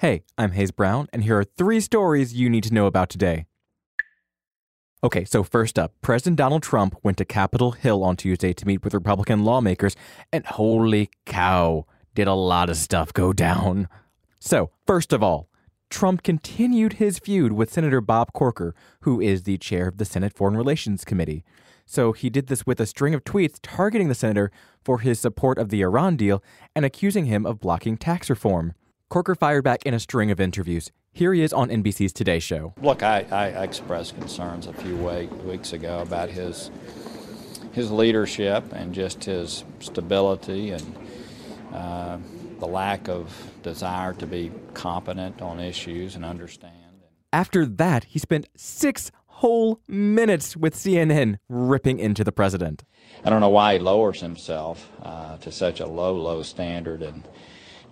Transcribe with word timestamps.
Hey, 0.00 0.24
I'm 0.36 0.50
Hayes 0.50 0.72
Brown, 0.72 1.08
and 1.10 1.24
here 1.24 1.38
are 1.38 1.44
three 1.44 1.80
stories 1.80 2.34
you 2.34 2.50
need 2.50 2.64
to 2.64 2.74
know 2.74 2.84
about 2.84 3.08
today. 3.08 3.46
Okay, 5.02 5.24
so 5.24 5.42
first 5.42 5.78
up, 5.78 5.94
President 6.02 6.36
Donald 6.36 6.62
Trump 6.62 6.98
went 7.02 7.16
to 7.16 7.24
Capitol 7.24 7.70
Hill 7.70 8.04
on 8.04 8.14
Tuesday 8.14 8.52
to 8.52 8.66
meet 8.66 8.84
with 8.84 8.92
Republican 8.92 9.42
lawmakers, 9.42 9.96
and 10.30 10.44
holy 10.44 11.08
cow, 11.24 11.86
did 12.14 12.28
a 12.28 12.34
lot 12.34 12.68
of 12.68 12.76
stuff 12.76 13.14
go 13.14 13.32
down. 13.32 13.88
So, 14.38 14.70
first 14.86 15.14
of 15.14 15.22
all, 15.22 15.48
Trump 15.88 16.22
continued 16.22 16.94
his 16.94 17.18
feud 17.18 17.52
with 17.52 17.72
Senator 17.72 18.02
Bob 18.02 18.34
Corker, 18.34 18.74
who 19.00 19.18
is 19.18 19.44
the 19.44 19.56
chair 19.56 19.88
of 19.88 19.96
the 19.96 20.04
Senate 20.04 20.34
Foreign 20.34 20.58
Relations 20.58 21.06
Committee. 21.06 21.42
So 21.86 22.12
he 22.12 22.28
did 22.28 22.48
this 22.48 22.66
with 22.66 22.80
a 22.80 22.86
string 22.86 23.14
of 23.14 23.24
tweets 23.24 23.58
targeting 23.62 24.08
the 24.08 24.14
senator 24.14 24.50
for 24.84 24.98
his 24.98 25.18
support 25.18 25.56
of 25.56 25.70
the 25.70 25.80
Iran 25.80 26.16
deal 26.16 26.42
and 26.74 26.84
accusing 26.84 27.24
him 27.24 27.46
of 27.46 27.60
blocking 27.60 27.96
tax 27.96 28.28
reform. 28.28 28.74
Corker 29.08 29.36
fired 29.36 29.62
back 29.62 29.86
in 29.86 29.94
a 29.94 30.00
string 30.00 30.32
of 30.32 30.40
interviews. 30.40 30.90
Here 31.12 31.32
he 31.32 31.42
is 31.42 31.52
on 31.52 31.68
NBC's 31.68 32.12
Today 32.12 32.40
Show. 32.40 32.74
Look, 32.82 33.02
I, 33.02 33.24
I 33.30 33.62
expressed 33.62 34.16
concerns 34.16 34.66
a 34.66 34.72
few 34.72 34.96
weeks 34.96 35.72
ago 35.72 36.00
about 36.00 36.28
his 36.28 36.70
his 37.72 37.90
leadership 37.90 38.64
and 38.72 38.94
just 38.94 39.24
his 39.24 39.62
stability 39.80 40.70
and 40.70 40.96
uh, 41.72 42.16
the 42.58 42.66
lack 42.66 43.06
of 43.06 43.52
desire 43.62 44.14
to 44.14 44.26
be 44.26 44.50
competent 44.72 45.42
on 45.42 45.60
issues 45.60 46.16
and 46.16 46.24
understand. 46.24 46.72
After 47.34 47.66
that, 47.66 48.04
he 48.04 48.18
spent 48.18 48.48
six 48.56 49.12
whole 49.26 49.80
minutes 49.86 50.56
with 50.56 50.74
CNN 50.74 51.36
ripping 51.50 51.98
into 51.98 52.24
the 52.24 52.32
president. 52.32 52.82
I 53.22 53.30
don't 53.30 53.42
know 53.42 53.50
why 53.50 53.74
he 53.74 53.78
lowers 53.78 54.22
himself 54.22 54.90
uh, 55.02 55.36
to 55.38 55.52
such 55.52 55.80
a 55.80 55.86
low, 55.86 56.14
low 56.14 56.42
standard 56.42 57.02
and 57.02 57.22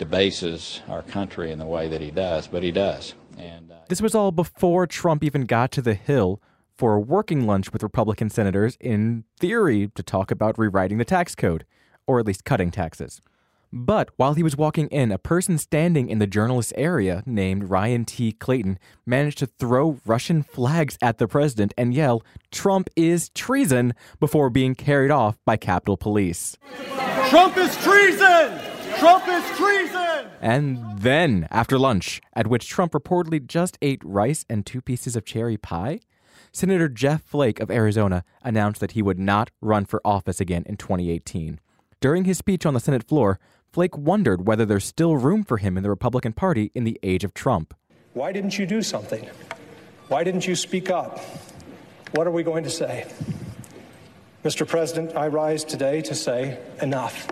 debases 0.00 0.80
our 0.88 1.02
country 1.02 1.52
in 1.52 1.58
the 1.58 1.66
way 1.66 1.86
that 1.86 2.00
he 2.00 2.10
does, 2.10 2.48
but 2.48 2.62
he 2.62 2.72
does. 2.72 3.14
And 3.38 3.70
uh, 3.70 3.76
this 3.88 4.00
was 4.00 4.14
all 4.14 4.32
before 4.32 4.86
Trump 4.86 5.22
even 5.22 5.42
got 5.42 5.70
to 5.72 5.82
the 5.82 5.94
Hill 5.94 6.40
for 6.74 6.94
a 6.94 7.00
working 7.00 7.46
lunch 7.46 7.70
with 7.70 7.82
Republican 7.82 8.30
senators, 8.30 8.78
in 8.80 9.24
theory, 9.38 9.90
to 9.94 10.02
talk 10.02 10.30
about 10.30 10.58
rewriting 10.58 10.96
the 10.96 11.04
tax 11.04 11.34
code, 11.34 11.66
or 12.06 12.18
at 12.18 12.26
least 12.26 12.46
cutting 12.46 12.70
taxes. 12.70 13.20
But 13.70 14.08
while 14.16 14.32
he 14.32 14.42
was 14.42 14.56
walking 14.56 14.88
in, 14.88 15.12
a 15.12 15.18
person 15.18 15.58
standing 15.58 16.08
in 16.08 16.18
the 16.18 16.26
journalist 16.26 16.72
area 16.76 17.22
named 17.26 17.68
Ryan 17.68 18.06
T. 18.06 18.32
Clayton 18.32 18.78
managed 19.04 19.38
to 19.38 19.46
throw 19.46 20.00
Russian 20.06 20.42
flags 20.42 20.96
at 21.02 21.18
the 21.18 21.28
president 21.28 21.74
and 21.76 21.92
yell, 21.92 22.24
Trump 22.50 22.88
is 22.96 23.28
treason, 23.28 23.92
before 24.18 24.48
being 24.48 24.74
carried 24.74 25.10
off 25.10 25.38
by 25.44 25.58
Capitol 25.58 25.98
Police. 25.98 26.56
Trump 27.28 27.58
is 27.58 27.76
treason! 27.76 28.69
Trump 29.00 29.26
is 29.28 29.56
treason! 29.56 30.26
And 30.42 30.98
then, 30.98 31.48
after 31.50 31.78
lunch, 31.78 32.20
at 32.34 32.48
which 32.48 32.68
Trump 32.68 32.92
reportedly 32.92 33.46
just 33.46 33.78
ate 33.80 34.02
rice 34.04 34.44
and 34.50 34.66
two 34.66 34.82
pieces 34.82 35.16
of 35.16 35.24
cherry 35.24 35.56
pie, 35.56 36.00
Senator 36.52 36.86
Jeff 36.86 37.22
Flake 37.22 37.60
of 37.60 37.70
Arizona 37.70 38.24
announced 38.42 38.78
that 38.82 38.92
he 38.92 39.00
would 39.00 39.18
not 39.18 39.50
run 39.62 39.86
for 39.86 40.02
office 40.04 40.38
again 40.38 40.64
in 40.66 40.76
2018. 40.76 41.60
During 42.02 42.26
his 42.26 42.36
speech 42.36 42.66
on 42.66 42.74
the 42.74 42.80
Senate 42.80 43.08
floor, 43.08 43.40
Flake 43.72 43.96
wondered 43.96 44.46
whether 44.46 44.66
there's 44.66 44.84
still 44.84 45.16
room 45.16 45.44
for 45.44 45.56
him 45.56 45.78
in 45.78 45.82
the 45.82 45.88
Republican 45.88 46.34
Party 46.34 46.70
in 46.74 46.84
the 46.84 47.00
age 47.02 47.24
of 47.24 47.32
Trump. 47.32 47.72
Why 48.12 48.32
didn't 48.32 48.58
you 48.58 48.66
do 48.66 48.82
something? 48.82 49.26
Why 50.08 50.24
didn't 50.24 50.46
you 50.46 50.54
speak 50.54 50.90
up? 50.90 51.20
What 52.12 52.26
are 52.26 52.32
we 52.32 52.42
going 52.42 52.64
to 52.64 52.70
say? 52.70 53.10
Mr. 54.44 54.68
President, 54.68 55.16
I 55.16 55.28
rise 55.28 55.64
today 55.64 56.02
to 56.02 56.14
say 56.14 56.58
enough. 56.82 57.26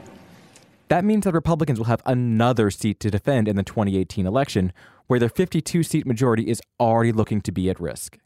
That 0.88 1.04
means 1.04 1.24
that 1.24 1.34
Republicans 1.34 1.78
will 1.78 1.86
have 1.86 2.02
another 2.06 2.70
seat 2.70 2.98
to 3.00 3.10
defend 3.10 3.46
in 3.46 3.56
the 3.56 3.62
2018 3.62 4.26
election, 4.26 4.72
where 5.06 5.20
their 5.20 5.28
52 5.28 5.82
seat 5.82 6.06
majority 6.06 6.48
is 6.48 6.62
already 6.80 7.12
looking 7.12 7.40
to 7.42 7.52
be 7.52 7.68
at 7.68 7.78
risk. 7.78 8.18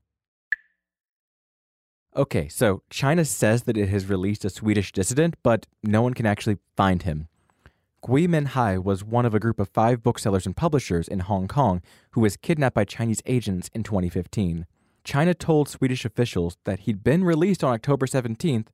Okay, 2.14 2.46
so 2.46 2.82
China 2.90 3.24
says 3.24 3.62
that 3.62 3.76
it 3.76 3.88
has 3.88 4.06
released 4.06 4.44
a 4.44 4.50
Swedish 4.50 4.92
dissident, 4.92 5.34
but 5.42 5.66
no 5.82 6.02
one 6.02 6.14
can 6.14 6.26
actually 6.26 6.58
find 6.76 7.02
him. 7.02 7.28
Gui 8.04 8.28
Minhai 8.28 8.82
was 8.82 9.04
one 9.04 9.24
of 9.24 9.34
a 9.34 9.40
group 9.40 9.58
of 9.58 9.68
five 9.68 10.02
booksellers 10.02 10.44
and 10.44 10.56
publishers 10.56 11.08
in 11.08 11.20
Hong 11.20 11.48
Kong 11.48 11.80
who 12.10 12.20
was 12.20 12.36
kidnapped 12.36 12.74
by 12.74 12.84
Chinese 12.84 13.22
agents 13.26 13.70
in 13.74 13.82
2015. 13.82 14.66
China 15.04 15.34
told 15.34 15.68
Swedish 15.68 16.04
officials 16.04 16.58
that 16.64 16.80
he'd 16.80 17.02
been 17.02 17.24
released 17.24 17.64
on 17.64 17.72
October 17.72 18.06
17th, 18.06 18.66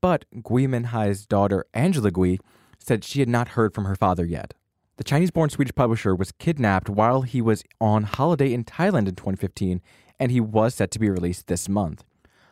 but 0.00 0.24
Gui 0.42 0.66
Minhai's 0.66 1.26
daughter, 1.26 1.66
Angela 1.74 2.10
Gui, 2.10 2.40
said 2.78 3.04
she 3.04 3.20
had 3.20 3.28
not 3.28 3.48
heard 3.48 3.74
from 3.74 3.84
her 3.84 3.96
father 3.96 4.24
yet. 4.24 4.54
The 4.96 5.04
Chinese 5.04 5.30
born 5.30 5.48
Swedish 5.50 5.74
publisher 5.74 6.14
was 6.14 6.32
kidnapped 6.32 6.88
while 6.88 7.22
he 7.22 7.40
was 7.40 7.62
on 7.80 8.02
holiday 8.02 8.52
in 8.52 8.64
Thailand 8.64 9.06
in 9.06 9.14
2015, 9.14 9.80
and 10.18 10.32
he 10.32 10.40
was 10.40 10.74
set 10.74 10.90
to 10.90 10.98
be 10.98 11.08
released 11.08 11.46
this 11.46 11.68
month. 11.68 12.04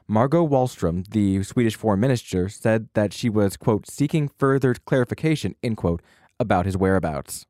Margot 0.08 0.46
Wallström, 0.46 1.08
the 1.10 1.42
Swedish 1.42 1.74
foreign 1.74 1.98
minister, 1.98 2.48
said 2.48 2.88
that 2.94 3.12
she 3.12 3.28
was, 3.28 3.56
quote, 3.56 3.88
seeking 3.88 4.28
further 4.28 4.74
clarification, 4.74 5.56
end 5.64 5.76
quote, 5.76 6.00
about 6.38 6.66
his 6.66 6.76
whereabouts. 6.76 7.46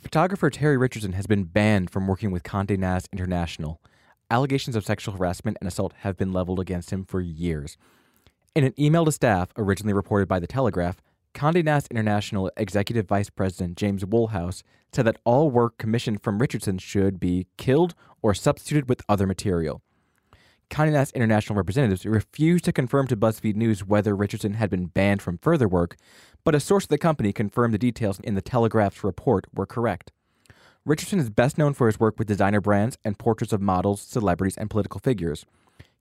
Photographer 0.00 0.50
Terry 0.50 0.76
Richardson 0.76 1.12
has 1.12 1.26
been 1.26 1.44
banned 1.44 1.90
from 1.90 2.08
working 2.08 2.32
with 2.32 2.42
Condé 2.42 2.76
Nast 2.76 3.08
International. 3.12 3.80
Allegations 4.28 4.74
of 4.74 4.84
sexual 4.84 5.16
harassment 5.16 5.56
and 5.60 5.68
assault 5.68 5.92
have 5.98 6.16
been 6.16 6.32
leveled 6.32 6.58
against 6.58 6.90
him 6.90 7.04
for 7.04 7.20
years. 7.20 7.76
In 8.56 8.64
an 8.64 8.72
email 8.78 9.04
to 9.04 9.12
staff, 9.12 9.50
originally 9.58 9.92
reported 9.92 10.28
by 10.28 10.38
The 10.38 10.46
Telegraph, 10.46 11.02
Condé 11.34 11.62
Nast 11.62 11.88
International 11.90 12.50
Executive 12.56 13.06
Vice 13.06 13.28
President 13.28 13.76
James 13.76 14.02
Woolhouse 14.02 14.62
said 14.94 15.04
that 15.04 15.18
all 15.24 15.50
work 15.50 15.76
commissioned 15.76 16.22
from 16.22 16.38
Richardson 16.38 16.78
should 16.78 17.20
be 17.20 17.48
killed 17.58 17.94
or 18.22 18.32
substituted 18.32 18.88
with 18.88 19.02
other 19.10 19.26
material. 19.26 19.82
Condé 20.70 20.92
Nast 20.92 21.12
International 21.12 21.54
representatives 21.54 22.06
refused 22.06 22.64
to 22.64 22.72
confirm 22.72 23.06
to 23.08 23.16
BuzzFeed 23.16 23.56
News 23.56 23.84
whether 23.84 24.16
Richardson 24.16 24.54
had 24.54 24.70
been 24.70 24.86
banned 24.86 25.20
from 25.20 25.36
further 25.36 25.68
work, 25.68 25.96
but 26.42 26.54
a 26.54 26.58
source 26.58 26.84
of 26.84 26.88
the 26.88 26.96
company 26.96 27.34
confirmed 27.34 27.74
the 27.74 27.78
details 27.78 28.20
in 28.20 28.36
the 28.36 28.40
Telegraph's 28.40 29.04
report 29.04 29.44
were 29.52 29.66
correct. 29.66 30.12
Richardson 30.86 31.18
is 31.18 31.28
best 31.28 31.58
known 31.58 31.74
for 31.74 31.88
his 31.88 32.00
work 32.00 32.18
with 32.18 32.26
designer 32.26 32.62
brands 32.62 32.96
and 33.04 33.18
portraits 33.18 33.52
of 33.52 33.60
models, 33.60 34.00
celebrities, 34.00 34.56
and 34.56 34.70
political 34.70 35.00
figures. 35.00 35.44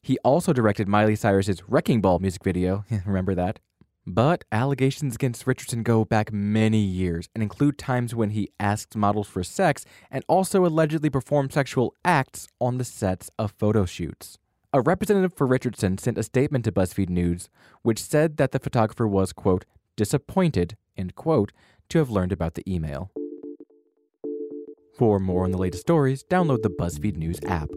He 0.05 0.19
also 0.19 0.53
directed 0.53 0.87
Miley 0.87 1.15
Cyrus's 1.15 1.67
Wrecking 1.67 1.99
Ball 1.99 2.19
music 2.19 2.43
video. 2.43 2.85
Remember 3.07 3.33
that? 3.33 3.57
But 4.05 4.43
allegations 4.51 5.15
against 5.15 5.47
Richardson 5.47 5.81
go 5.81 6.05
back 6.05 6.31
many 6.31 6.77
years 6.77 7.27
and 7.33 7.41
include 7.41 7.79
times 7.79 8.13
when 8.13 8.29
he 8.29 8.51
asked 8.59 8.95
models 8.95 9.27
for 9.27 9.43
sex 9.43 9.83
and 10.11 10.23
also 10.27 10.63
allegedly 10.63 11.09
performed 11.09 11.53
sexual 11.53 11.95
acts 12.05 12.47
on 12.61 12.77
the 12.77 12.83
sets 12.83 13.31
of 13.39 13.55
photo 13.57 13.87
shoots. 13.87 14.37
A 14.71 14.79
representative 14.79 15.33
for 15.33 15.47
Richardson 15.47 15.97
sent 15.97 16.19
a 16.19 16.23
statement 16.23 16.65
to 16.65 16.71
BuzzFeed 16.71 17.09
News 17.09 17.49
which 17.81 17.97
said 17.99 18.37
that 18.37 18.51
the 18.51 18.59
photographer 18.59 19.07
was, 19.07 19.33
quote, 19.33 19.65
disappointed, 19.95 20.77
end 20.95 21.15
quote, 21.15 21.51
to 21.89 21.97
have 21.97 22.11
learned 22.11 22.31
about 22.31 22.53
the 22.53 22.71
email. 22.71 23.09
For 24.99 25.19
more 25.19 25.45
on 25.45 25.51
the 25.51 25.57
latest 25.57 25.81
stories, 25.81 26.23
download 26.23 26.61
the 26.61 26.69
BuzzFeed 26.69 27.17
News 27.17 27.39
app. 27.47 27.71